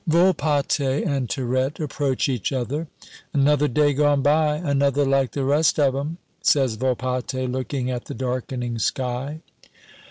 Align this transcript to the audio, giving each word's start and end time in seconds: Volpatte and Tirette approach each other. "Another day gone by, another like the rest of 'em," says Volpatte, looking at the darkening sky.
Volpatte 0.09 1.05
and 1.05 1.29
Tirette 1.29 1.79
approach 1.79 2.27
each 2.27 2.51
other. 2.51 2.87
"Another 3.35 3.67
day 3.67 3.93
gone 3.93 4.23
by, 4.23 4.55
another 4.55 5.05
like 5.05 5.33
the 5.33 5.43
rest 5.43 5.79
of 5.79 5.95
'em," 5.95 6.17
says 6.41 6.75
Volpatte, 6.75 7.47
looking 7.47 7.91
at 7.91 8.05
the 8.05 8.15
darkening 8.15 8.79
sky. 8.79 9.41